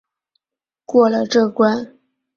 [0.83, 1.99] 过了这关